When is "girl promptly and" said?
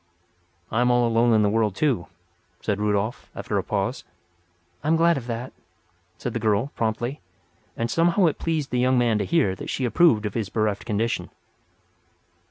6.39-7.91